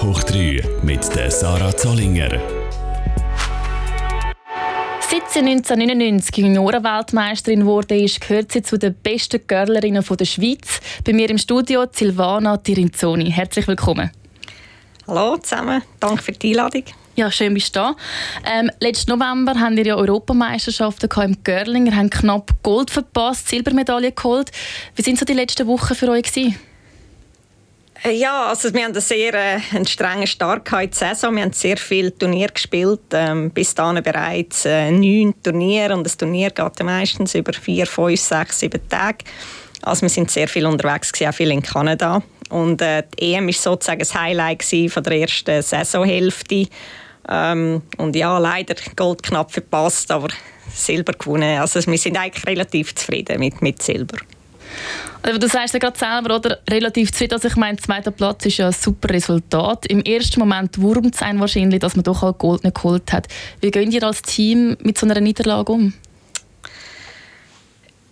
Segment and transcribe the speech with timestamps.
[0.00, 2.30] Top hoch 3 mit der Sarah Zollinger.
[5.00, 10.80] Seit sie 1999 Juniorenweltmeisterin wurde, ist, gehört sie zu den besten Girlerinnen der Schweiz.
[11.04, 13.30] Bei mir im Studio Silvana Tirinzoni.
[13.30, 14.10] Herzlich willkommen.
[15.06, 16.84] Hallo zusammen, danke für die Einladung.
[17.16, 17.96] Ja, schön bist du da.
[18.50, 21.84] Ähm, letzten November haben wir ja Europameisterschaften im Curling.
[21.84, 24.50] Wir haben knapp Gold verpasst, Silbermedaille geholt.
[24.94, 26.69] Wie sind so die letzten Wochen für euch gewesen?
[28.02, 31.34] Äh, ja, also wir haben einen sehr äh, einen strengen Start in Saison.
[31.36, 33.00] Wir haben sehr viele Turniere gespielt.
[33.12, 35.94] Ähm, bis dahin bereits äh, neun Turniere.
[35.94, 39.24] Und das Turnier geht meistens über vier, fünf, sechs, sieben Tage.
[39.82, 42.22] Also wir sind sehr viel unterwegs, gewesen, auch viel in Kanada.
[42.48, 46.68] Und äh, die EM war sozusagen das Highlight von der ersten Saisonhälfte.
[47.28, 50.28] Ähm, und ja, leider Gold knapp verpasst, aber
[50.74, 51.60] Silber gewonnen.
[51.60, 54.18] Also wir sind eigentlich relativ zufrieden mit, mit Silber.
[55.22, 56.58] Du sagst ja gerade selber, oder?
[56.70, 57.34] relativ zufrieden.
[57.34, 59.86] Also ich meine, der zweite Platz ist ja ein super Resultat.
[59.86, 63.28] Im ersten Moment wurmt es einen wahrscheinlich, dass man doch auch Gold nicht geholt hat.
[63.60, 65.92] Wie gehen ihr als Team mit so einer Niederlage um?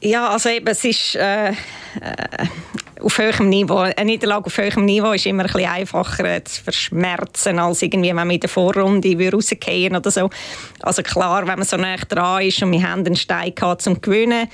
[0.01, 1.55] Ja, also eben, es ist äh, äh,
[3.01, 3.79] auf höherem Niveau.
[3.79, 8.17] Eine Niederlage auf höherem Niveau ist immer ein bisschen einfacher zu verschmerzen, als irgendwie, wenn
[8.17, 10.31] man in der Vorrunde rausgehen oder so.
[10.83, 14.01] Also klar, wenn man so nah dran ist und wir haben einen Stein gehabt zum
[14.01, 14.49] Gewinnen,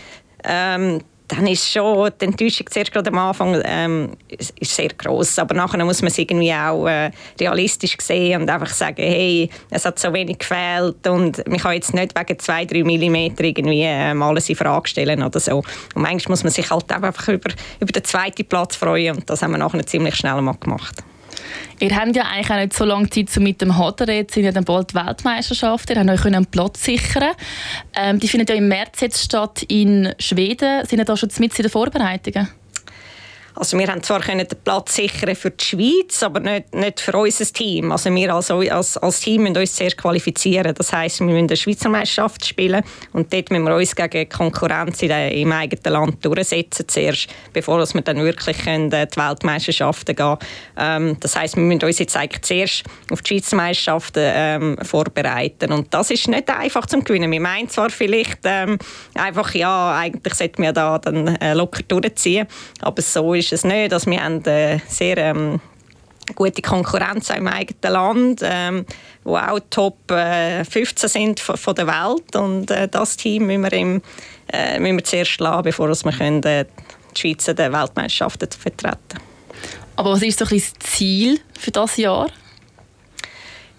[0.45, 5.55] ähm, dann ist schon die Enttäuschung zuerst gerade am Anfang ähm, ist, sehr groß, aber
[5.55, 9.99] nachher muss man es irgendwie auch äh, realistisch sehen und einfach sagen, hey, es hat
[9.99, 14.51] so wenig gefehlt und man kann jetzt nicht wegen zwei, drei Millimeter irgendwie ähm, alles
[14.51, 15.57] in Frage stellen oder so.
[15.95, 19.41] Und manchmal muss man sich halt einfach über, über den zweiten Platz freuen und das
[19.43, 21.03] haben wir nachher ziemlich schnell mal gemacht.
[21.81, 24.45] Ihr habt ja eigentlich auch nicht so lange Zeit, um mit dem Hadern, jetzt sind
[24.45, 27.35] ja dann bald Weltmeisterschaft, ihr habt euch einen Platz sichern
[27.95, 30.87] ähm, Die findet ja im März jetzt statt in Schweden.
[30.87, 32.49] Sind ihr da schon mit in den Vorbereitungen?
[33.57, 37.17] Also wir haben zwar können den Platz sichern für die Schweiz, aber nicht, nicht für
[37.17, 37.93] unser Team.
[37.93, 40.75] Also wir als, als, als Team müssen uns zuerst qualifizieren.
[40.75, 45.03] Das heisst, wir müssen eine Schweizer Meisterschaft spielen und dort müssen wir uns gegen Konkurrenz
[45.03, 50.17] in der, im eigenen Land durchsetzen zuerst, bevor wir dann wirklich können, äh, die Weltmeisterschaften
[50.17, 50.37] gehen
[50.77, 55.71] ähm, Das heisst, wir müssen uns jetzt eigentlich zuerst auf die Schweizer Meisterschaften ähm, vorbereiten
[55.71, 57.31] und das ist nicht einfach zum Gewinnen.
[57.31, 58.79] Wir meinen zwar vielleicht ähm,
[59.15, 62.49] einfach, ja, eigentlich sollten wir da dann äh, locker durchziehen,
[62.81, 63.93] aber so ist ist es nicht.
[63.93, 65.61] Also wir haben eine sehr ähm,
[66.35, 68.87] gute Konkurrenz im eigenen Land, ähm,
[69.25, 73.63] wo auch Top äh, 15 sind von, von, der Welt und äh, das Team müssen
[73.63, 74.03] wir, im,
[74.53, 76.65] äh, müssen wir zuerst schlagen, bevor wir können, äh,
[77.15, 79.21] die Schweiz in Weltmeisterschaften vertreten
[79.97, 82.29] Aber was ist so ein das Ziel für das Jahr?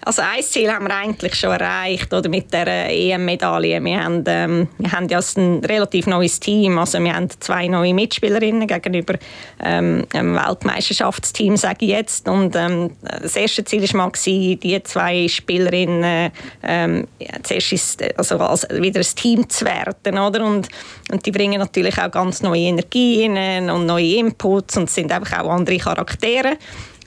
[0.05, 3.83] Also ein Ziel haben wir eigentlich schon erreicht oder mit der EM-Medaille.
[3.83, 6.77] Wir haben, ähm, wir haben ja ein relativ neues Team.
[6.77, 9.15] Also wir haben zwei neue Mitspielerinnen gegenüber
[9.63, 12.27] ähm, einem Weltmeisterschaftsteam, sage ich jetzt.
[12.27, 18.37] Und ähm, das erste Ziel war mal, die zwei Spielerinnen ähm, ja, zuerst ist, also
[18.37, 20.19] als, wieder ein Team zu werden.
[20.19, 20.45] Oder?
[20.45, 20.69] Und,
[21.11, 25.49] und die bringen natürlich auch ganz neue Energien und neue Inputs und sind einfach auch
[25.49, 26.57] andere Charaktere.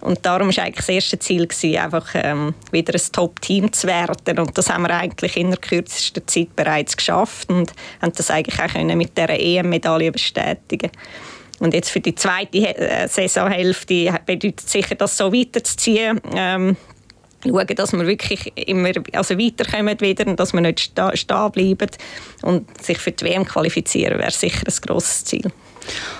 [0.00, 4.38] Und darum war eigentlich das erste Ziel, gewesen, einfach ähm, wieder ein Top-Team zu werden.
[4.38, 8.60] Und das haben wir eigentlich in der kürzesten Zeit bereits geschafft und haben das eigentlich
[8.60, 10.91] auch können mit der EM-Medaille bestätigen
[11.60, 16.20] und jetzt für die zweite äh, Saisonhälfte bedeutet sicher, das so weiterzuziehen.
[16.34, 16.76] Ähm,
[17.42, 21.91] schauen, dass wir wirklich immer also weiterkommen wieder und dass wir nicht stehen bleiben
[22.42, 25.50] und sich für die WM qualifizieren, wäre sicher ein grosses Ziel.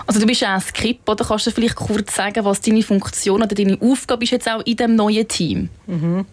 [0.07, 3.43] Also du bist ja ein Skip, oder kannst du vielleicht kurz sagen, was deine Funktion
[3.43, 5.69] oder deine Aufgabe ist jetzt auch in dem neuen Team?
[5.87, 6.25] Mhm.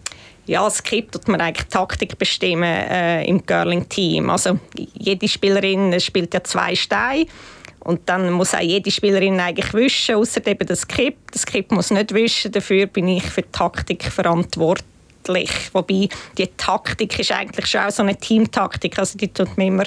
[0.46, 4.30] Ja, als Skip tut man eigentlich Taktik bestimmen äh, im Curling-Team.
[4.30, 4.58] Also
[4.94, 7.26] jede Spielerin spielt ja zwei Steine
[7.80, 11.16] und dann muss auch jede Spielerin eigentlich wischen, außer eben das Skip.
[11.32, 14.86] Das Skip muss nicht wischen, dafür bin ich für die Taktik verantwortlich
[15.26, 15.50] sportlich.
[15.72, 18.98] Wobei die Taktik ist eigentlich schon auch so eine Teamtaktik.
[18.98, 19.84] Also die tut man immer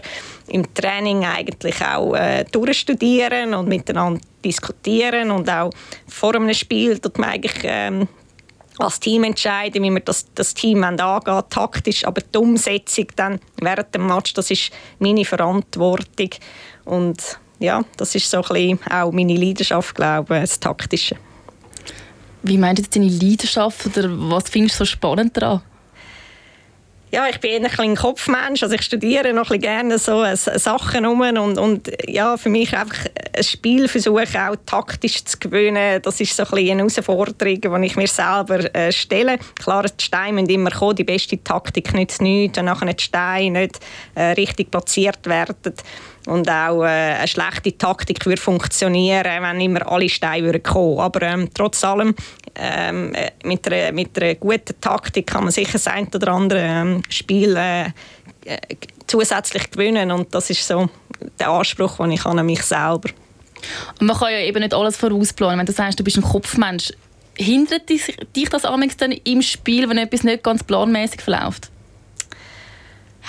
[0.47, 5.71] im Training eigentlich auch äh, durchstudieren und miteinander diskutieren und auch
[6.07, 8.07] vor einem Spiel tut man eigentlich ähm,
[8.77, 13.93] als Team entscheiden, wie wir das, das Team angehen taktisch, aber die Umsetzung dann während
[13.93, 16.29] dem Match, das ist meine Verantwortung
[16.85, 21.17] und ja, das ist so ein bisschen auch meine Leidenschaft, glaube ich, das Taktische.
[22.43, 25.61] Wie meinst du jetzt deine Leidenschaft oder was findest du so spannend daran?
[27.11, 31.07] Ja, ich bin eher ein Kopfmensch, also ich studiere noch ein gerne so äh, Sachen
[31.07, 32.99] um und, und ja, für mich einfach
[33.35, 37.95] ein Spiel versuchen, auch taktisch zu gewöhnen, das ist so ein eine Herausforderung, die ich
[37.95, 39.39] mir selber äh, stelle.
[39.55, 43.61] Klar, die Steine müssen immer kommen, die beste Taktik nützt nichts, wenn nachher die Steine
[43.61, 43.79] nicht
[44.13, 45.73] äh, richtig platziert werden
[46.27, 50.99] und auch äh, eine schlechte Taktik würde funktionieren, wenn immer alle Steine würden kommen.
[50.99, 52.15] Aber ähm, trotz allem
[52.55, 57.03] ähm, mit, einer, mit einer guten Taktik kann man sicher das ein oder andere ähm,
[57.09, 57.85] Spiel äh,
[58.45, 58.57] äh,
[59.07, 60.89] zusätzlich gewinnen und das ist so
[61.39, 63.09] der Anspruch, den ich an mich selber.
[63.99, 65.59] Und man kann ja eben nicht alles vorausplanen.
[65.59, 66.93] Wenn du sagst, du bist ein Kopfmensch,
[67.35, 71.69] hindert dich, dich das dann im Spiel, wenn etwas nicht ganz planmäßig verläuft?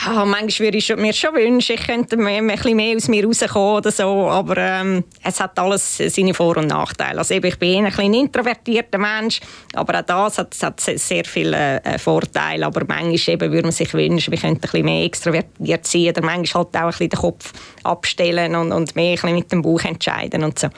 [0.06, 3.25] Ja, manchmal würde ich mir schon wünschen, ich könnte mehr, ein bisschen mehr aus mir
[3.26, 7.19] rauskommen oder so, aber ähm, es hat alles seine Vor- und Nachteile.
[7.19, 9.40] Also eben, ich bin ein, ein introvertierter Mensch,
[9.75, 12.66] aber auch das hat, hat sehr viele äh, Vorteile.
[12.66, 16.22] Aber manchmal eben würde man sich wünschen, wir könnten ein bisschen mehr extrovertiert sein oder
[16.22, 17.52] manchmal halt auch ein bisschen den Kopf
[17.82, 20.69] abstellen und, und mehr ein bisschen mit dem Bauch entscheiden und so.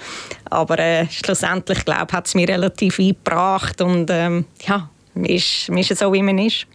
[0.50, 5.78] Aber äh, schlussendlich, glaube hat es mir relativ eingebracht und ähm, ja, man ist, man
[5.78, 6.66] ist so, wie man ist.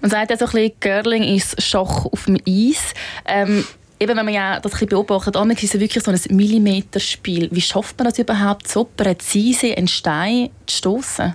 [0.00, 2.94] Man sagt ja so ein bisschen, Girling ist Schach auf dem Eis.
[3.26, 3.64] Ähm,
[3.98, 7.48] eben, wenn man ja das ein bisschen beobachtet, ist es wirklich so ein Millimeterspiel.
[7.52, 11.34] Wie schafft man das überhaupt, so präzise einen Stein zu stoßen?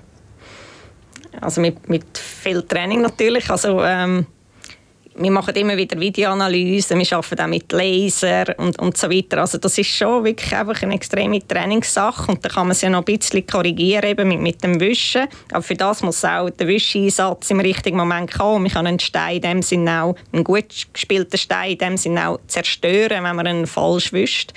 [1.41, 3.49] Also mit, mit viel Training natürlich.
[3.49, 4.25] Also, ähm,
[5.17, 9.39] wir machen immer wieder Videoanalysen, wir arbeiten auch mit Laser und, und so weiter.
[9.39, 12.89] Also das ist schon wirklich einfach eine extreme Trainingssache und da kann man es ja
[12.89, 15.27] noch ein bisschen korrigieren eben mit, mit dem Wischen.
[15.51, 18.63] Aber für das muss auch der Wischeinsatz im richtigen Moment kommen.
[18.63, 22.29] Man kann einen Stein in dem Sinne auch, einen gut gespielten Stein in dem Sinne
[22.29, 24.51] auch zerstören, wenn man ihn falsch wischt.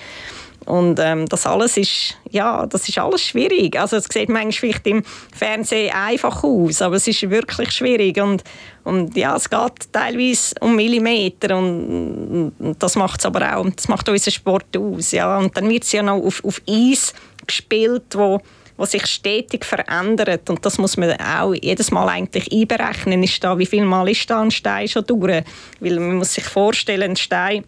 [0.68, 3.80] Und ähm, das alles ist, ja, das ist alles schwierig.
[3.80, 5.02] Also es sieht manchmal vielleicht im
[5.34, 8.20] Fernsehen einfach aus, aber es ist wirklich schwierig.
[8.20, 8.44] Und,
[8.84, 14.10] und ja, es geht teilweise um Millimeter und, das macht es aber auch, das macht
[14.10, 15.12] unseren Sport aus.
[15.12, 15.38] Ja.
[15.38, 17.14] Und dann wird es ja noch auf, auf Eis
[17.46, 18.38] gespielt, wo
[18.76, 23.24] was sich stetig verändert und das muss man auch jedes Mal eigentlich einberechnen.
[23.24, 25.42] Ist da, wie viel Mal ist da ein Stein schon durch?
[25.80, 27.64] Weil man muss sich vorstellen, ein Stein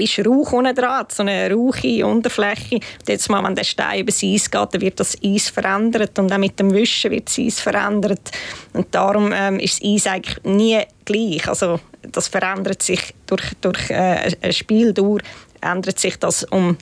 [0.00, 2.76] ist Rauch unten dran, so eine rauchige Unterfläche.
[2.76, 6.18] Und jetzt mal, wenn der Stein über das Eis geht, dann wird das Eis verändert
[6.18, 8.30] und auch mit dem Wischen wird das Eis verändert.
[8.72, 11.48] Und darum ähm, ist das Eis eigentlich nie gleich.
[11.48, 15.20] Also das verändert sich durch, durch äh, eine Spieldauer,
[15.60, 16.76] ändert sich das um,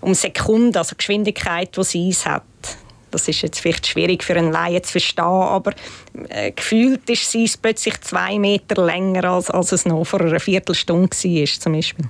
[0.00, 2.42] um Sekunden, also Geschwindigkeit, die das Eis hat.
[3.10, 5.72] Das ist jetzt vielleicht schwierig für einen Laien zu verstehen, aber
[6.30, 11.10] äh, gefühlt ist Eis plötzlich zwei Meter länger, als, als es noch vor einer Viertelstunde
[11.16, 12.06] war, zum Beispiel.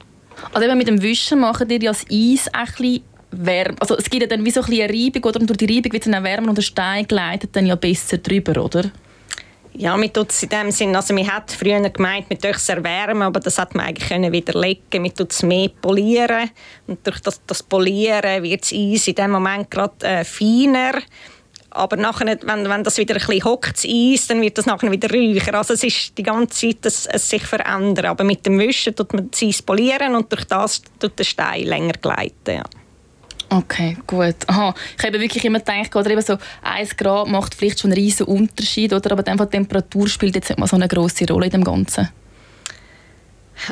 [0.52, 3.00] Also eben mit dem Wischen machen ihr ja das Eis ein
[3.30, 3.76] wärmer.
[3.80, 6.06] Also es gibt ja dann wie so ein eine Reibung oder durch die Reibung wird
[6.06, 8.90] es dann wärmer und der Stein gleitet dann ja besser drüber, oder?
[9.76, 13.40] Ja, man tut in dem Sinn, also man hat früher gemeint, man es erwärmen, aber
[13.40, 15.02] das hat man eigentlich können widerlegen.
[15.02, 16.50] Man tut es mehr polieren
[16.86, 20.92] und durch das, das Polieren wird das Eis in dem Moment gerade äh, feiner
[21.74, 25.10] aber nachher, wenn, wenn das wieder ein bisschen hockt, das dann wird das nachher wieder
[25.10, 25.54] räucher.
[25.54, 28.06] Also es ist die ganze Zeit es, es sich verändern.
[28.06, 31.64] Aber mit dem Wischen tut man das Eis polieren und durch das tut der Stein
[31.64, 32.56] länger gleiten.
[32.56, 32.64] Ja.
[33.50, 34.36] Okay, gut.
[34.46, 34.74] Aha.
[34.98, 38.26] Ich habe wirklich immer gedacht, oder eben so 1 Grad macht vielleicht schon einen riesen
[38.26, 39.12] Unterschied, oder?
[39.12, 42.08] aber die Temperatur spielt jetzt nicht mal so eine große Rolle in dem Ganzen.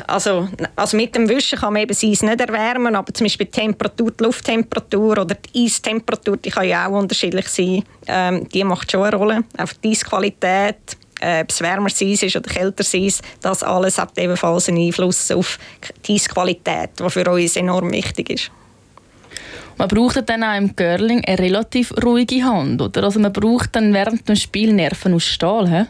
[0.07, 3.45] Also, also mit dem Wischen kann man eben das Eis nicht erwärmen, aber zum Beispiel
[3.45, 7.83] die Temperatur, die Lufttemperatur oder die Eistemperatur, die kann ja auch unterschiedlich sein.
[8.07, 9.43] Ähm, die macht schon eine Rolle.
[9.57, 14.17] Auch die Eisqualität, äh, ob es wärmer Eis ist oder kälter Eis, das alles hat
[14.17, 15.59] ebenfalls einen Einfluss auf
[16.07, 18.51] die Eisqualität, die für uns enorm wichtig ist.
[19.77, 23.03] Man braucht dann auch im Curling eine relativ ruhige Hand, oder?
[23.03, 25.85] Also man braucht dann während dem Spiel Nerven aus Stahl, he?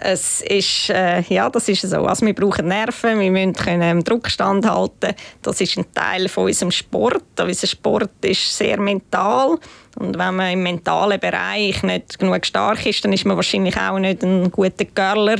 [0.00, 2.04] Es ist, äh, ja, das ist so.
[2.04, 5.14] Also wir brauchen Nerven, wir müssen können Druck standhalten.
[5.42, 7.24] Das ist ein Teil von unserem Sport.
[7.40, 9.58] Unser Sport ist sehr mental.
[9.96, 13.98] Und wenn man im mentalen Bereich nicht genug stark ist, dann ist man wahrscheinlich auch
[13.98, 15.36] nicht ein guter Curler.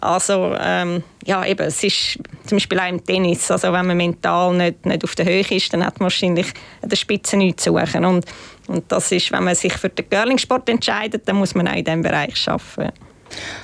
[0.00, 4.54] Also ähm, ja, eben, es ist zum Beispiel auch im Tennis, also wenn man mental
[4.54, 6.46] nicht, nicht auf der Höhe ist, dann hat man wahrscheinlich
[6.80, 8.06] an der Spitze nichts zu suchen.
[8.06, 8.24] Und,
[8.66, 11.84] und das ist, wenn man sich für den Curling-Sport entscheidet, dann muss man auch in
[11.84, 13.09] diesem Bereich arbeiten.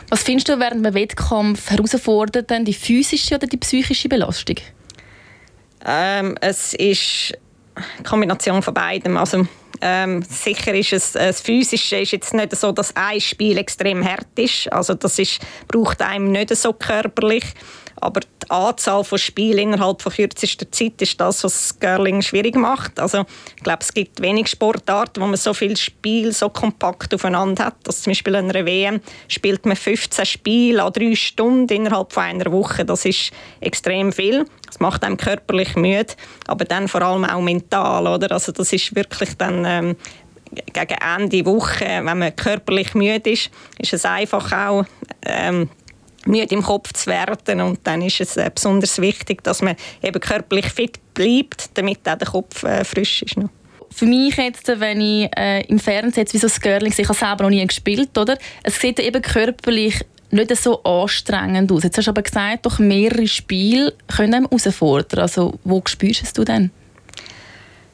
[0.09, 4.57] Was findest du während einem Wettkampf herausfordert, denn die physische oder die psychische Belastung?
[5.85, 7.33] Ähm, es ist
[7.75, 9.17] eine Kombination von beidem.
[9.17, 9.47] Also,
[9.81, 14.27] ähm, sicher ist es, das Physische ist jetzt nicht so, dass ein Spiel extrem hart
[14.37, 14.73] ist.
[14.73, 17.45] Also das ist, braucht einem nicht so körperlich.
[18.01, 23.01] Aber die Anzahl von Spielen innerhalb von kürzester Zeit ist das, was Girling schwierig macht.
[23.01, 23.25] Also,
[23.57, 27.77] ich glaube, es gibt wenig Sportarten, wo man so viele Spiele so kompakt aufeinander hat.
[27.87, 32.25] Also, zum Beispiel in einer WM spielt man 15 Spiele an drei Stunden innerhalb von
[32.25, 32.85] einer Woche.
[32.85, 34.45] Das ist extrem viel.
[34.67, 36.15] Das macht einem körperlich müde,
[36.47, 38.07] aber dann vor allem auch mental.
[38.07, 38.31] Oder?
[38.33, 39.97] Also, das ist wirklich dann ähm,
[40.73, 44.85] gegen Ende Woche, wenn man körperlich müde ist, ist es einfach auch
[45.23, 45.69] ähm,
[46.27, 50.21] müde im Kopf zu werden und dann ist es äh, besonders wichtig, dass man eben
[50.21, 53.37] körperlich fit bleibt, damit auch der Kopf äh, frisch ist.
[53.37, 53.51] Noch.
[53.91, 57.45] Für mich jetzt, wenn ich äh, im Fernsehen wie so ein Girling, ich habe selber
[57.45, 58.37] noch nie gespielt, oder?
[58.63, 61.85] Es sieht eben körperlich nicht so anstrengend aus.
[61.85, 65.21] Jetzt hast du aber gesagt, doch mehrere Spiele können einem herausfordern.
[65.21, 66.71] Also wo spürst du denn?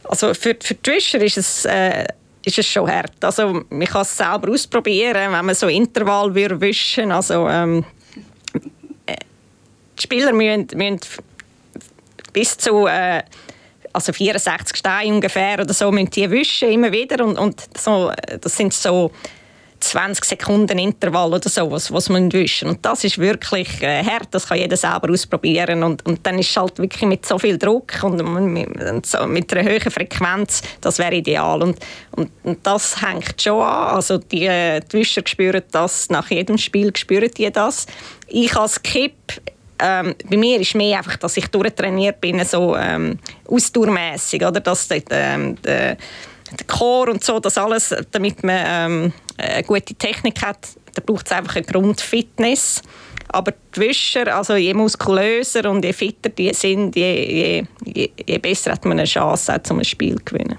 [0.05, 2.07] Also für, für die Wischer ist es, äh,
[2.45, 3.25] ist es schon hart.
[3.25, 8.02] Also man kann es selber ausprobieren, wenn man so Intervall wischen Also ähm, äh,
[9.99, 11.01] die Spieler müssen, müssen
[12.33, 13.23] bis zu äh,
[13.93, 18.39] also 64 Steine ungefähr oder so müssen die wischen immer wieder und, und so, äh,
[18.39, 19.11] das sind so
[19.83, 22.69] 20 Sekunden Intervall oder so, was, was man wischen.
[22.69, 25.83] Und das ist wirklich äh, hart, das kann jeder selber ausprobieren.
[25.83, 28.23] Und, und dann ist halt wirklich mit so viel Druck und
[28.53, 31.63] mit, so, mit einer hohen Frequenz, das wäre ideal.
[31.63, 31.79] Und,
[32.13, 33.97] und, und, das hängt schon an.
[33.97, 37.87] Also die, äh, die Wischer spüren das, nach jedem Spiel spüren die das.
[38.29, 39.15] Ich als Kipp
[39.83, 44.61] ähm, bei mir ist mehr einfach, dass ich durchtrainiert bin, so ähm, ausdauermässig, oder?
[44.61, 50.43] Dass ähm, die, der Chor und so, das alles, damit man ähm, eine gute Technik
[50.43, 52.83] hat, da braucht es einfach eine Grundfitness.
[53.29, 58.73] Aber die Wischer, also je muskulöser und je fitter die sind, je, je, je besser
[58.73, 60.59] hat man eine Chance, auch, um ein Spiel zu gewinnen.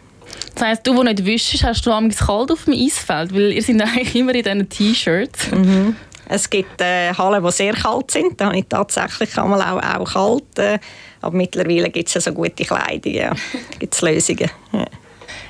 [0.55, 3.33] Das heisst, du, der nicht wischst, hast du amigs kalt auf dem Eisfeld?
[3.33, 5.51] Weil ihr seid eigentlich immer in diesen T-Shirts.
[5.51, 5.95] Mhm.
[6.29, 8.39] Es gibt äh, Hallen, die sehr kalt sind.
[8.39, 10.59] Da habe ich tatsächlich auch, auch kalt.
[10.59, 10.79] Äh,
[11.21, 13.13] aber mittlerweile gibt es ja so gute Kleidung.
[13.13, 13.29] Ja.
[13.31, 14.49] Da gibt es Lösungen.
[14.71, 14.85] Ja.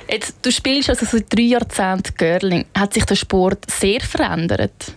[0.08, 2.66] Jetzt, du spielst also seit drei Jahrzehnten Girling.
[2.76, 4.94] Hat sich der Sport sehr verändert?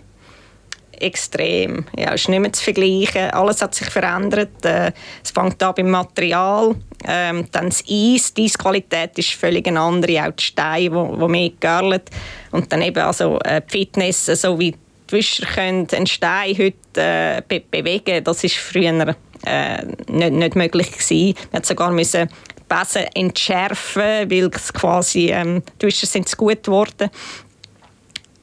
[1.00, 1.86] Extrem.
[1.96, 3.30] Ja, es ist nicht mehr zu vergleichen.
[3.30, 4.64] Alles hat sich verändert.
[4.64, 4.92] Äh,
[5.22, 6.74] es fängt an beim Material.
[7.06, 10.26] Ähm, dann das Eis, die Eisqualität ist völlig eine andere.
[10.26, 12.02] Auch die Steine, wo mehr girlen.
[12.50, 14.78] Und dann eben also äh, die Fitness, so wie die
[15.12, 18.22] Wischer können einen Stein heute äh, be bewegen.
[18.24, 21.34] Das ist früher äh, nicht, nicht möglich gewesen.
[21.52, 22.28] Man musste sogar müssen
[22.68, 27.10] besser entschärfen, weil es quasi ähm, die Wischer sind gut geworden.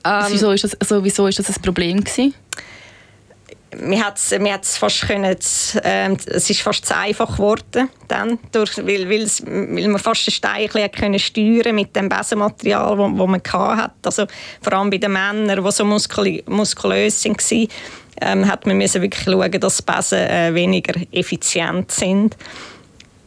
[0.04, 2.34] Ähm, wieso ist das, also, wieso ist das ein Problem gewesen?
[3.82, 5.36] Mir hat es fast können,
[5.84, 10.32] ähm, es ist fast zu einfach geworden dann, durch, weil, weil, weil man fast den
[10.32, 13.96] Stein ein können steuern mit dem Besenmaterial, wo man hat.
[14.06, 14.26] Also
[14.62, 17.68] vor allem bei den Männern, die so muskul muskulös waren,
[18.22, 22.38] ähm, hat man müssen wirklich schauen, dass die Besen äh, weniger effizient sind.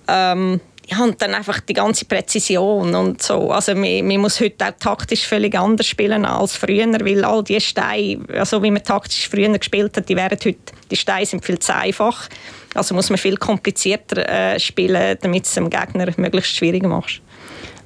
[0.06, 0.60] Ähm,
[0.90, 3.50] ja, und dann einfach die ganze Präzision und so.
[3.50, 7.61] Also man, man, muss heute auch taktisch völlig anders spielen als früher, weil all die
[7.61, 10.57] Steine, also wie man taktisch früher gespielt hat, die wären heute,
[10.90, 12.28] die Steine sind viel zu einfach.
[12.75, 17.21] Also muss man viel komplizierter äh, spielen, damit es dem Gegner möglichst schwierig macht.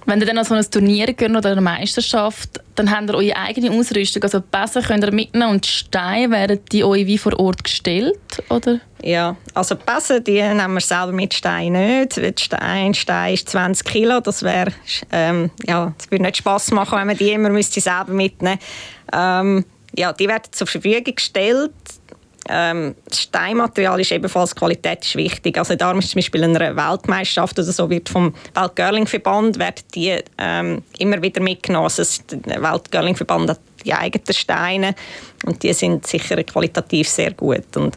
[0.06, 3.36] Wenn ihr dann an so ein Turnier geht oder eine Meisterschaft, dann habt ihr eure
[3.36, 4.22] eigene Ausrüstung.
[4.22, 8.18] Also die Bässe könnt ihr mitnehmen und Steine werden die euch wie vor Ort gestellt,
[8.48, 8.80] oder?
[9.02, 12.20] Ja, also die Bässe die nehmen wir selber mit Stein nicht.
[12.54, 14.72] Ein Stein ist 20 Kilo, das wäre,
[15.10, 18.58] ähm, ja, das würde nicht Spass machen, wenn man die immer müsste selber mitnehmen
[19.12, 19.64] ähm,
[19.96, 21.72] ja, die werden zur Verfügung gestellt
[22.48, 25.56] ähm, Steinmaterial ist ebenfalls Qualität ist wichtig.
[25.58, 30.82] Also darum ist zum Beispiel eine Weltmeisterschaft oder so wird vom Weltgurlingverband werden die ähm,
[30.98, 31.84] immer wieder mitgenommen.
[31.84, 34.94] Also der Weltgurlingverband hat die eigenen Steine
[35.44, 37.96] und die sind sicher qualitativ sehr gut und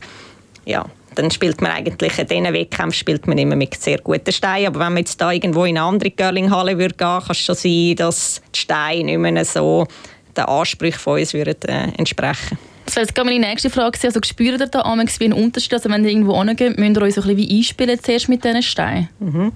[0.66, 0.86] ja
[1.16, 4.68] dann spielt man eigentlich in diesen Wettkämpfen spielt man immer mit sehr guten Steinen.
[4.68, 7.56] Aber wenn man jetzt da irgendwo in eine andere Curlinghalle würde gehen, kann es schon
[7.56, 9.88] sein, dass die Steine nicht mehr so
[10.36, 13.98] den Ansprüchen von uns würden, äh, entsprechen das wäre meine nächste Frage.
[14.04, 15.74] Also spürt ihr da amigs wie einen Unterschied?
[15.74, 18.44] Also wenn ihr irgendwo hingeht, müsst ihr euch so ein bisschen wie einspielen zuerst mit
[18.44, 19.10] diesen Steinen?
[19.20, 19.52] Mhm.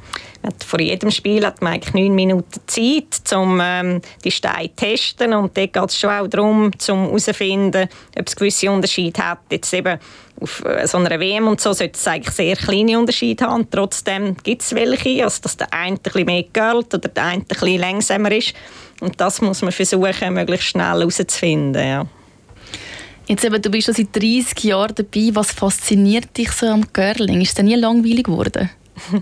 [0.65, 5.33] Vor jedem Spiel hat man eigentlich neun Minuten Zeit, um ähm, die Steine zu testen.
[5.33, 9.39] Und dort geht es schon auch darum, um herauszufinden, ob es gewisse Unterschiede hat.
[9.51, 9.99] Jetzt eben
[10.41, 13.69] auf äh, so einer WM und so sollte es eigentlich sehr kleine Unterschiede haben.
[13.69, 17.41] Trotzdem gibt es welche, also dass der eine ein bisschen mehr gilt oder der eine
[17.41, 18.53] ein bisschen langsamer ist.
[19.01, 21.87] Und das muss man versuchen, möglichst schnell herauszufinden.
[21.87, 22.07] Ja.
[23.29, 25.29] Jetzt eben, du bist schon seit 30 Jahren dabei.
[25.33, 27.41] Was fasziniert dich so am Curling?
[27.41, 28.71] Ist es nie langweilig geworden?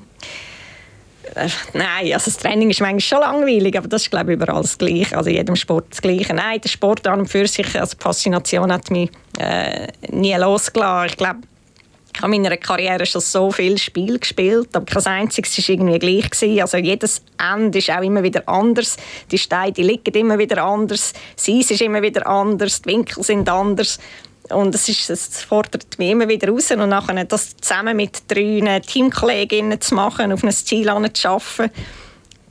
[1.74, 4.78] Nein, also das Training ist manchmal schon langweilig, aber das ist glaube ich überall das
[4.78, 6.34] Gleiche, also in jedem Sport das Gleiche.
[6.34, 11.10] Nein, der Sport an und für sich, also die Faszination hat mich äh, nie losgelassen.
[11.10, 11.42] Ich glaube,
[12.18, 16.00] ich habe in meiner Karriere schon so viele Spiele gespielt, aber kein einziges war irgendwie
[16.00, 16.62] gleich.
[16.62, 18.98] Also jedes Ende ist auch immer wieder anders.
[19.30, 21.14] Die Steine liegen immer wieder anders.
[21.36, 22.82] Das Eis ist immer wieder anders.
[22.82, 24.00] Die Winkel sind anders.
[24.50, 26.72] Und es, ist, es fordert mich immer wieder raus.
[26.72, 31.72] Und nachher das zusammen mit drei Teamkolleginnen zu machen, auf ein Ziel zu arbeiten,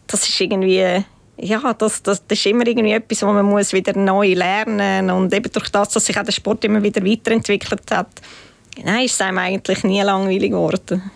[0.07, 1.05] das ist irgendwie
[1.39, 5.17] ja, das, das, das ist immer irgendwie etwas, was man muss wieder neu lernen muss.
[5.17, 8.23] Und eben durch das, dass sich auch der Sport immer wieder weiterentwickelt hat,
[8.85, 11.11] nein, ist es einem eigentlich nie langweilig geworden.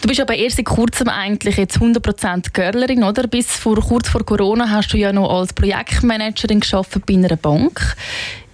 [0.00, 3.26] Du bist aber erst seit kurzem eigentlich jetzt 100% Girlerin, oder?
[3.26, 7.96] Bis vor, kurz vor Corona hast du ja noch als Projektmanagerin geschafft bei einer Bank.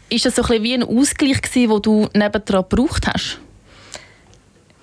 [0.09, 3.40] Ist das so ein wie ein Ausgleich gewesen, den du nebendran gebraucht hast?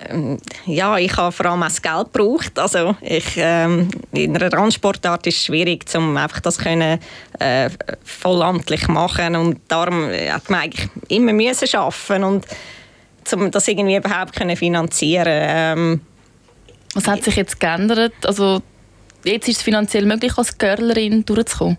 [0.08, 2.58] Ähm, ja, ich habe vor allem auch das Geld gebraucht.
[2.60, 7.00] Also ich, ähm, in einer Randsportart ist es schwierig, um einfach das können,
[7.40, 7.70] äh,
[8.04, 12.46] vollamtlich machen und darum hat man eigentlich immer müssen arbeiten und
[13.34, 15.28] um das irgendwie überhaupt können finanzieren.
[15.30, 16.02] Ähm,
[16.94, 18.14] Was hat sich jetzt geändert?
[18.26, 18.62] Also
[19.24, 21.78] jetzt ist es finanziell möglich, als Girlerin durchzukommen?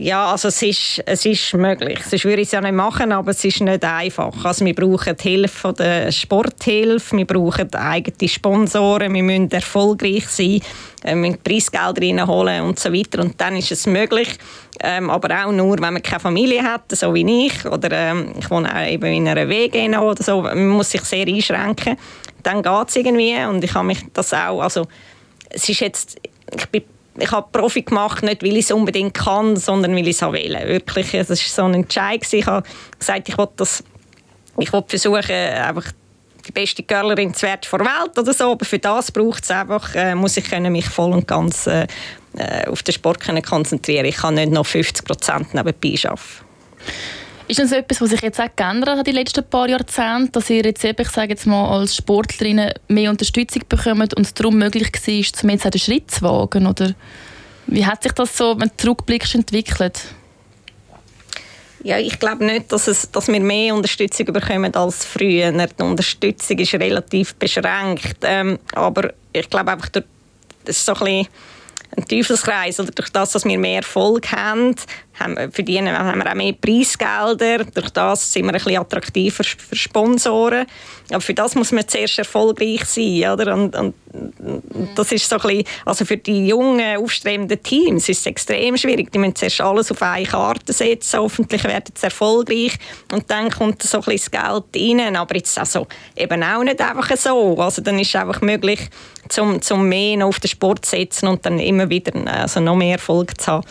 [0.00, 1.98] Ja, also es ist, es ist möglich.
[2.04, 4.44] Sonst würde ich es ja nicht machen, aber es ist nicht einfach.
[4.44, 10.28] Also wir brauchen die Hilfe von der Sporthilfe, wir brauchen eigene Sponsoren, wir müssen erfolgreich
[10.28, 10.60] sein,
[11.02, 13.22] äh, wir müssen Preisgelder reinholen und so weiter.
[13.22, 14.28] Und dann ist es möglich,
[14.78, 18.48] ähm, aber auch nur, wenn man keine Familie hat, so wie ich, oder ähm, ich
[18.50, 21.96] wohne auch eben in einer WG oder so, man muss sich sehr einschränken.
[22.44, 24.86] Dann geht es irgendwie und ich habe mich das auch, also
[25.50, 26.20] es ist jetzt,
[26.54, 26.84] ich bin
[27.18, 30.56] ich habe Profi gemacht, nicht weil ich es unbedingt kann, sondern weil ich es will.
[30.66, 32.22] Wirklich, es war so ein Entscheid.
[32.32, 32.66] Ich habe
[32.98, 33.84] gesagt, ich will das,
[34.58, 35.92] ich will versuchen, einfach
[36.46, 39.94] die beste Girlerin zu werden der Welt oder so, aber für das braucht es einfach,
[39.94, 41.86] äh, muss ich können mich voll und ganz äh,
[42.36, 44.06] äh auf den Sport können konzentrieren.
[44.06, 46.20] Ich kann nicht noch 50 Prozent nebenbei arbeiten.
[47.48, 50.50] Ist das etwas, was sich jetzt auch geändert hat in den letzten paar Jahrzehnten, dass
[50.50, 54.58] ihr jetzt eben, ich sage jetzt mal, als Sportlerinnen mehr Unterstützung bekommt und es darum
[54.58, 56.66] möglich war, zum jetzt auch den Schritt zu wagen?
[56.66, 56.92] Oder
[57.66, 59.98] wie hat sich das so, wenn du zurückblickst, entwickelt?
[61.84, 65.50] Ja, ich glaube nicht, dass, es, dass wir mehr Unterstützung bekommen als früher.
[65.50, 68.18] Die Unterstützung ist relativ beschränkt.
[68.24, 70.04] Ähm, aber ich glaube einfach, das
[70.66, 71.26] ist so ein
[71.96, 72.80] ein Teufelskreis.
[72.80, 74.74] Oder durch das, dass wir mehr Erfolg haben,
[75.18, 77.64] haben, verdienen, haben wir auch mehr Preisgelder.
[77.64, 80.66] Durch das sind wir ein bisschen attraktiver für Sponsoren.
[81.10, 83.30] Aber für das muss man zuerst erfolgreich sein.
[83.30, 83.54] Oder?
[83.54, 83.94] Und, und,
[84.94, 89.10] das ist so ein bisschen, also für die jungen, aufstrebenden Teams ist es extrem schwierig.
[89.12, 91.20] Die müssen zuerst alles auf eine Karte setzen.
[91.20, 92.78] Hoffentlich werden sie erfolgreich.
[93.12, 95.16] Und dann kommt so ein bisschen das Geld rein.
[95.16, 97.56] Aber jetzt also eben auch nicht einfach so.
[97.58, 98.88] Also dann ist es einfach möglich,
[99.28, 102.92] zum, zum mehr auf den Sport zu setzen und dann immer wieder also noch mehr
[102.92, 103.66] Erfolg zu haben.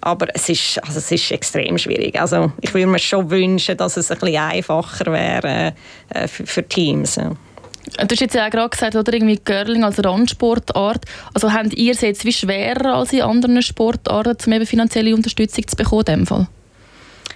[0.00, 2.20] Aber es ist, also es ist extrem schwierig.
[2.20, 5.74] Also ich würde mir schon wünschen, dass es ein bisschen einfacher wäre
[6.10, 7.16] äh, für, für, Teams.
[7.16, 7.30] Ja.
[7.30, 11.04] Du hast jetzt ja auch gerade gesagt, oder irgendwie Curling als Randsportart.
[11.34, 15.66] Also habt ihr es jetzt wie schwerer als in anderen Sportarten, um eben finanzielle Unterstützung
[15.66, 16.46] zu bekommen in dem Fall?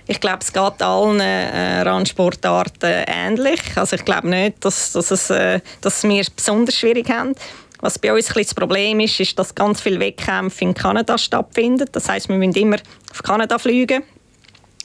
[0.07, 3.61] Ich glaube, es geht allen äh, Randsportarten ähnlich.
[3.77, 7.35] Also ich glaube nicht, dass, dass, es, äh, dass wir es besonders schwierig haben.
[7.83, 11.89] Was bei uns ein das Problem ist, ist, dass ganz viele Wettkämpfe in Kanada stattfinden.
[11.91, 12.77] Das heißt, wir müssen immer
[13.11, 14.05] auf Kanada fliegen.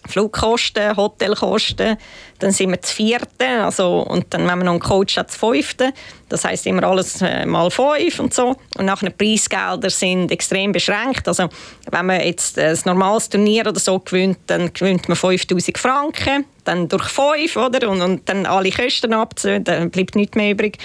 [0.07, 1.97] Flugkosten, Hotelkosten,
[2.39, 5.91] dann sind wir zu vierten, also, und dann, wenn man noch einen Coach zu fünften.
[6.29, 8.55] Das heißt immer alles äh, mal fünf und so.
[8.77, 11.27] Und nachher Preisgelder sind extrem beschränkt.
[11.27, 11.49] Also,
[11.91, 16.87] wenn man jetzt ein normales Turnier oder so gewinnt, dann gewinnt man 5000 Franken dann
[16.87, 17.89] durch fünf, oder?
[17.89, 20.77] Und, und dann alle Kosten abziehen, dann bleibt nichts mehr übrig.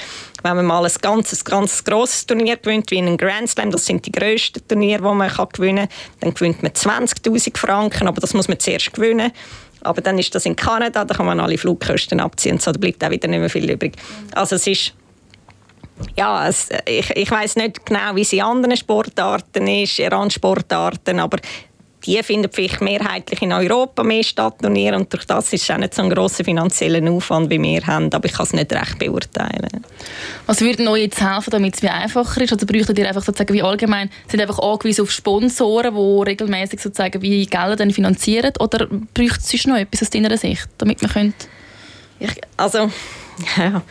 [0.43, 4.07] Wenn man mal ein ganzes, ganz grosses Turnier gewinnt, wie einen Grand Slam, das sind
[4.07, 8.35] die grössten Turniere, die man kann gewinnen kann, dann gewinnt man 20'000 Franken, aber das
[8.35, 9.33] muss man zuerst gewinnen.
[9.83, 13.05] Aber dann ist das in Kanada, da kann man alle Flugkosten abziehen, so da bleibt
[13.05, 13.97] auch wieder nicht mehr viel übrig.
[14.33, 14.95] Also es ist
[16.17, 21.21] ja, es, ich, ich weiß nicht genau, wie es in anderen Sportarten ist, in Randsportarten,
[21.21, 21.39] aber
[22.05, 25.95] die finden vielleicht mehrheitlich in Europa mehr statt und durch das ist es auch nicht
[25.95, 29.85] so ein grosser finanzieller Aufwand, wie wir haben, aber ich kann es nicht recht beurteilen.
[30.47, 32.53] Was würde euch jetzt helfen, damit es wie einfacher ist?
[32.53, 37.23] Oder bräuchtet ihr einfach sozusagen wie allgemein, sind einfach angewiesen auf Sponsoren, die regelmäßig sozusagen
[37.23, 38.53] wie Gelder dann finanzieren?
[38.59, 41.47] Oder bräuchte es noch etwas aus deiner Sicht, damit man könnte?
[42.19, 42.91] Ich, also,
[43.57, 43.83] ja.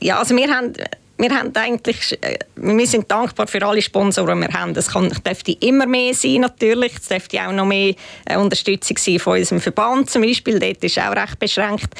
[0.00, 0.72] ja, also wir haben
[1.18, 4.72] wir haben eigentlich, äh, wir sind dankbar für alle Sponsoren, die wir haben.
[4.76, 6.94] Es dürfte immer mehr sein, natürlich.
[6.96, 10.58] Es dürfte auch noch mehr äh, Unterstützung sein von unserem Verband zum Beispiel.
[10.58, 11.92] Dort ist auch recht beschränkt.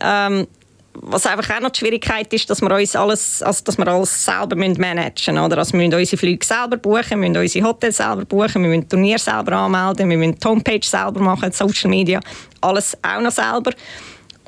[0.00, 0.46] Ähm,
[0.94, 4.24] was einfach auch noch die Schwierigkeit ist, dass wir uns alles, also dass wir alles
[4.24, 5.38] selber managen müssen.
[5.38, 8.88] Also wir müssen unsere Flüge selber buchen, wir müssen unsere Hotels selber buchen, wir müssen
[8.88, 12.20] Turnier selber anmelden, wir müssen die Homepage selber machen, Social Media,
[12.60, 13.72] alles auch noch selber.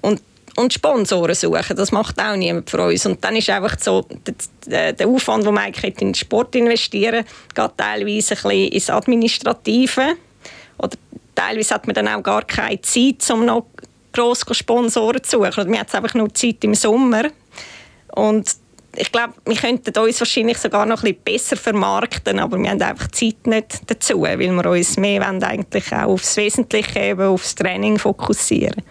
[0.03, 0.20] Und
[0.56, 1.76] und Sponsoren suchen.
[1.76, 3.06] Das macht auch niemand für uns.
[3.06, 4.06] Und dann ist einfach so,
[4.66, 8.90] der, der Aufwand, den man eigentlich in den Sport investieren geht teilweise ein bisschen ins
[8.90, 10.16] Administrative.
[10.78, 10.96] Oder
[11.34, 13.66] teilweise hat man dann auch gar keine Zeit, um noch
[14.12, 15.70] grosse Sponsoren zu suchen.
[15.70, 17.24] Wir haben einfach nur Zeit im Sommer.
[18.12, 18.56] Und
[18.96, 22.80] ich glaube, wir könnten uns wahrscheinlich sogar noch ein bisschen besser vermarkten, aber wir haben
[22.80, 27.56] einfach Zeit nicht dazu, weil wir uns mehr wollen, eigentlich auch aufs Wesentliche, eben aufs
[27.56, 28.82] Training fokussieren.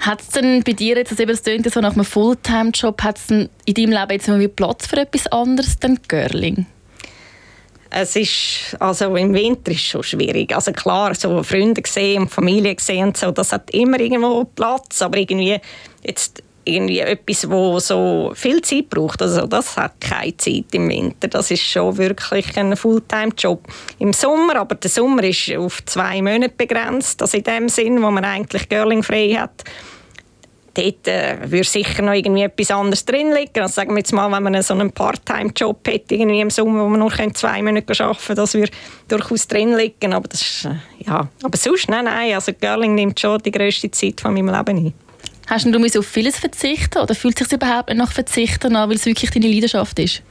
[0.00, 3.30] Hat es denn bei dir jetzt, also das klingt so nach einem Fulltime-Job, hat es
[3.30, 6.66] in deinem Leben jetzt mal Platz für etwas anderes denn Girling?
[7.90, 10.54] Es ist, also im Winter ist es schon schwierig.
[10.54, 15.02] Also klar, so Freunde gesehen und Familie gesehen und so, das hat immer irgendwo Platz,
[15.02, 15.58] aber irgendwie
[16.02, 19.20] jetzt irgendwie etwas, wo so viel Zeit braucht.
[19.22, 21.28] Also das hat keine Zeit im Winter.
[21.28, 23.66] Das ist schon wirklich ein Fulltime-Job.
[23.98, 27.20] Im Sommer, aber der Sommer ist auf zwei Monate begrenzt.
[27.22, 29.64] Also in dem Sinn, wo man eigentlich Girling frei hat,
[30.74, 33.60] dort äh, würde sicher noch irgendwie etwas anderes drin liegen.
[33.60, 36.88] Also sagen wir jetzt mal, wenn man so einen Part-Time-Job hätte, irgendwie im Sommer, wo
[36.88, 38.72] man nur zwei Monate arbeiten kann, das würde
[39.08, 40.12] durchaus drin liegen.
[40.12, 41.28] Aber, das ist, äh, ja.
[41.42, 44.94] aber sonst, nein, nein, also Girling nimmt schon die grösste Zeit von meinem Leben ein.
[45.46, 48.96] Hast du auf vieles verzichten oder fühlt es sich überhaupt nicht nach Verzichten an, weil
[48.96, 50.22] es wirklich deine Leidenschaft ist?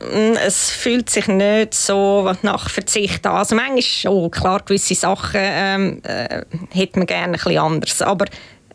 [0.00, 3.36] Mm, es fühlt sich nicht so nach Verzicht an.
[3.36, 8.02] Also manchmal schon, klar, gewisse Sachen ähm, äh, hätte man gerne ein bisschen anders.
[8.02, 8.26] Aber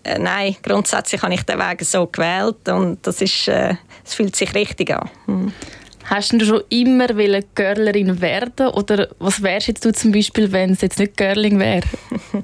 [0.04, 4.36] äh, nein, grundsätzlich habe ich den Weg so gewählt und das ist, äh, es fühlt
[4.36, 5.10] sich richtig an.
[5.26, 5.54] Hm.
[6.06, 7.08] Hast du schon immer
[7.56, 11.88] Girlerin werden oder was wärst jetzt du zum Beispiel, wenn es jetzt nicht Girling wäre?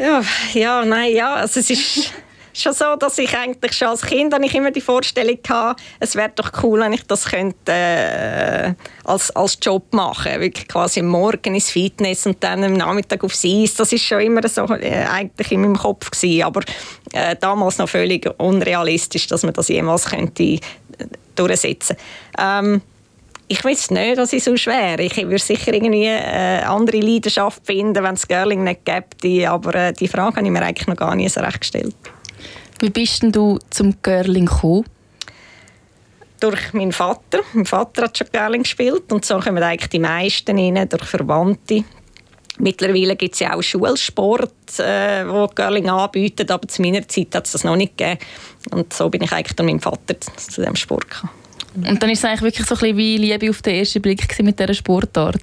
[0.00, 0.22] Ja,
[0.54, 2.12] ja, nein, ja, also es ist
[2.52, 6.32] schon so, dass ich eigentlich schon als Kind ich immer die Vorstellung hatte, es wäre
[6.34, 11.70] doch cool, wenn ich das könnte äh, als, als Job machen, wirklich quasi Morgen ins
[11.70, 13.74] Fitness und dann am Nachmittag aufs Eis.
[13.74, 16.62] Das ist schon immer so äh, eigentlich in meinem Kopf gewesen, aber
[17.12, 20.58] äh, damals noch völlig unrealistisch, dass man das jemals könnte äh,
[21.34, 21.96] durchsetzen.
[22.38, 22.82] Ähm,
[23.52, 25.00] ich weiß nicht, dass ich so schwer.
[25.00, 29.50] Ich würde sicher irgendwie äh, andere Leidenschaft finden, wenn es Girling nicht gäbe.
[29.50, 31.96] Aber äh, die Frage habe ich mir eigentlich noch gar nicht so recht gestellt.
[32.80, 34.84] Wie bist denn du zum Girling gekommen?
[36.40, 37.40] Durch meinen Vater.
[37.52, 41.84] Mein Vater hat schon Girling gespielt und so kommen eigentlich die meisten rein, durch Verwandte.
[42.58, 47.46] Mittlerweile gibt es ja auch Schulsport, äh, wo Girling anbietet, aber zu meiner Zeit hat
[47.46, 48.18] es das noch nicht gegeben.
[48.70, 51.32] Und so bin ich eigentlich durch meinen Vater zu diesem Sport gekommen.
[51.74, 54.42] Und dann ist es eigentlich wirklich so ein bisschen wie Liebe auf den ersten Blick
[54.42, 55.40] mit dieser Sportart?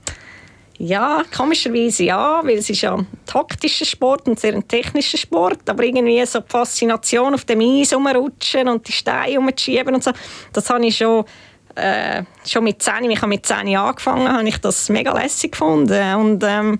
[0.80, 5.68] Ja, komischerweise ja, weil es ist ja ein taktischer Sport und sehr ein technischer Sport,
[5.68, 10.12] aber irgendwie so die Faszination auf dem Eis rumrutschen und die Steine rumschieben und so,
[10.54, 11.26] das habe ich schon,
[11.74, 16.16] äh, schon mit 10, ich habe mit 10 angefangen, habe ich das mega lässig gefunden
[16.16, 16.80] und ähm,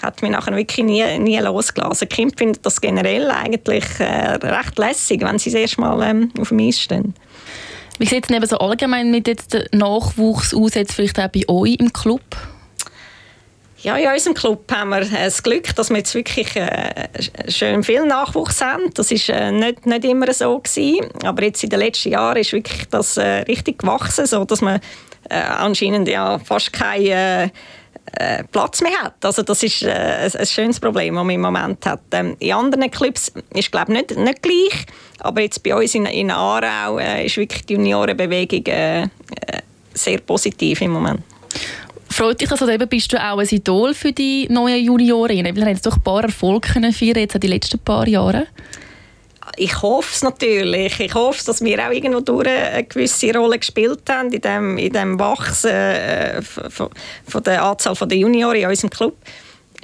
[0.00, 1.90] hat mich nachher wirklich nie, nie losgelassen.
[1.90, 6.30] Also Kind findet das generell eigentlich äh, recht lässig, wenn sie das erste Mal ähm,
[6.38, 7.14] auf dem Eis stehen.
[7.98, 11.76] Wie sieht es denn so allgemein mit jetzt Nachwuchs aus, jetzt vielleicht auch bei euch
[11.80, 12.22] im Club?
[13.84, 17.06] Ja, in unserem Club haben wir das Glück, dass wir jetzt wirklich äh,
[17.48, 18.84] schön viel Nachwuchs haben.
[18.94, 22.54] Das war äh, nicht, nicht immer so gewesen, aber jetzt in den letzten Jahren ist
[22.54, 24.80] wirklich das äh, richtig gewachsen, so dass man
[25.28, 27.52] äh, anscheinend ja fast keine
[28.12, 29.22] äh, Platz mehr hat.
[29.22, 32.00] Also das ist äh, ein, schönes Problem, das man im Moment hat.
[32.12, 34.86] Ähm, in anderen Clubs ist glaube nicht, nicht gleich,
[35.20, 39.08] aber jetzt bei uns in, in Aarau äh, ist wirklich die Juniorenbewegung äh, äh,
[39.92, 41.20] sehr positiv im Moment.
[42.14, 45.56] Freut dich also, eben bist du auch ein Idol für die neuen Juniorinnen?
[45.56, 48.46] Wir haben jetzt doch ein paar Erfolge feiern, jetzt in den letzten paar Jahren
[49.56, 50.98] ich hoffe es natürlich.
[50.98, 54.92] Ich hoffe, dass wir auch irgendwo durch eine gewisse Rolle gespielt haben in dem, in
[54.92, 56.88] dem Wachsen äh, von,
[57.28, 59.16] von, der Anzahl der Junioren in unserem Club.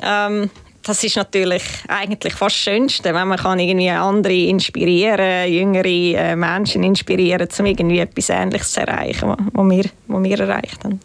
[0.03, 0.51] Ähm,
[0.83, 6.35] das ist natürlich eigentlich fast das Schönste, wenn man kann irgendwie andere inspirieren, jüngere äh,
[6.35, 11.01] Menschen inspirieren, um irgendwie etwas Ähnliches zu erreichen, was wir, was wir erreicht haben.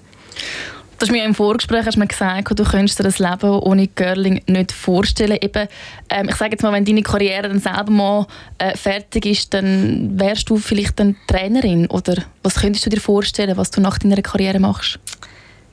[0.98, 4.42] Du hast mir im Vorgespräch hast mir gesagt, du könntest dir das Leben ohne Girling
[4.48, 5.38] nicht vorstellen.
[5.42, 5.68] Eben,
[6.10, 8.28] ähm, ich sage jetzt mal, wenn deine Karriere dann selber mal
[8.60, 13.58] äh, fertig ist, dann wärst du vielleicht dann Trainerin oder was könntest du dir vorstellen,
[13.58, 14.98] was du nach deiner Karriere machst?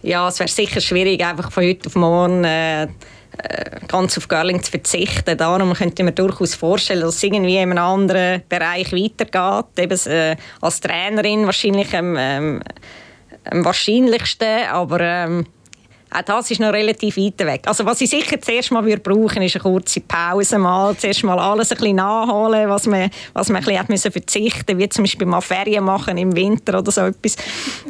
[0.03, 2.89] Ja, es wäre sicher schwierig, einfach von heute auf morgen äh, äh
[3.87, 5.39] ganz auf Girling zu verzichten.
[5.39, 9.79] Darum könnte ich mir durchaus vorstellen, dass es irgendwie in einem anderen Bereich weitergeht.
[9.79, 12.63] Eben, äh, als Trainerin wahrscheinlich ähm, ähm,
[13.51, 15.47] am wahrscheinlichsten, aber ähm,
[16.15, 17.63] auch das ist noch relativ weit weg.
[17.67, 21.39] Also was ich sicher zuerst mal würde brauchen, ist eine kurze Pause mal, zuerst mal
[21.39, 25.05] alles ein bisschen nachholen, was man, was man ein bisschen hat müssen verzichten wie zum
[25.05, 27.37] Beispiel mal Ferien machen im Winter oder so etwas.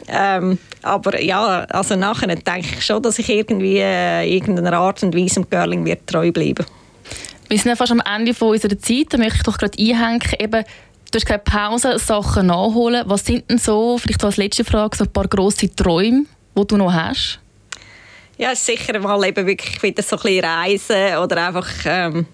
[0.09, 5.17] Ähm, aber ja, also nachher denke ich schon, dass ich irgendwie äh, irgendeiner Art und
[5.17, 6.65] Weise im Girling wird treu bleiben.
[7.49, 10.23] Wir sind ja fast am Ende von unserer Zeit, da möchte ich doch gerade einhängen,
[10.39, 10.65] eben
[11.13, 13.03] Du hast keine Pause, Sachen nachholen.
[13.07, 16.25] Was sind denn so, vielleicht als letzte Frage, so ein paar grosse Träume,
[16.57, 17.39] die du noch hast?
[18.39, 22.25] Ja, sicher mal eben wirklich wieder so ein bisschen reisen oder einfach ähm,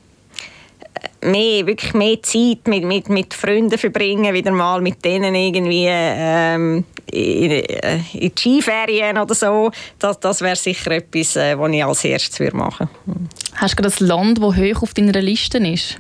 [1.23, 6.85] mehr, wirklich mehr Zeit mit, mit, mit Freunden verbringen, wieder mal mit denen irgendwie ähm,
[7.11, 9.73] in, in die Skiferien oder so.
[9.99, 13.21] Das, das wäre sicher etwas, äh, was ich als erstes machen würde.
[13.57, 15.97] Hast du das Land, das hoch auf deiner Liste ist?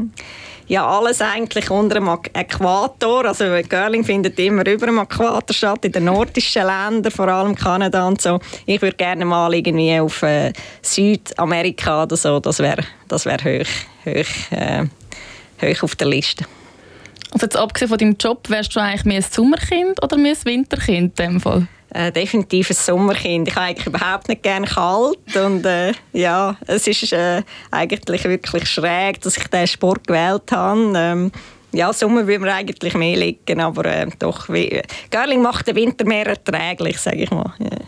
[0.68, 3.24] Ja alles eigentlich unter dem Äquator.
[3.24, 8.06] Also Girling findet immer über dem Äquator statt, in den nordischen Ländern, vor allem Kanada
[8.06, 8.38] und so.
[8.66, 10.52] Ich würde gerne mal irgendwie auf äh,
[10.82, 13.68] Südamerika oder so, das wäre das wär hoch,
[14.04, 14.84] hoch, äh,
[15.62, 16.44] hoch auf der Liste.
[17.30, 20.44] Also jetzt abgesehen von deinem Job, wärst du eigentlich mehr ein Sommerkind oder mehr ein
[20.44, 21.66] Winterkind in dem Fall?
[21.90, 23.48] Äh, definitiv ein Sommerkind.
[23.48, 28.68] Ich habe eigentlich überhaupt nicht gerne kalt und äh, ja, es ist äh, eigentlich wirklich
[28.68, 30.92] schräg, dass ich diesen Sport gewählt habe.
[30.94, 31.32] Ähm,
[31.72, 36.04] ja, Sommer würde mir eigentlich mehr liegen, aber äh, doch, wie, Görling macht den Winter
[36.04, 37.54] mehr erträglich, sage ich mal.
[37.58, 37.78] Ja.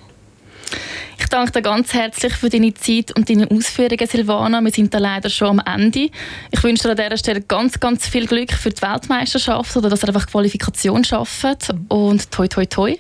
[1.18, 4.61] Ich danke dir ganz herzlich für deine Zeit und deine Ausführungen, Silvana.
[4.61, 6.11] Wir sind da leider schon am Ende.
[6.50, 10.02] Ich wünsche dir an dieser Stelle ganz, ganz viel Glück für die Weltmeisterschaft oder dass
[10.02, 11.72] ihr einfach Qualifikation schafft.
[11.88, 12.96] Und toi, toi, toi.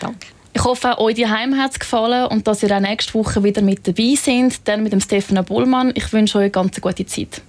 [0.00, 0.26] Danke.
[0.56, 3.60] Ich hoffe, euch die Heim hat es gefallen und dass ihr auch nächste Woche wieder
[3.60, 5.92] mit dabei seid, dann mit dem Stefan Bullmann.
[5.94, 7.42] Ich wünsche euch eine ganz gute Zeit.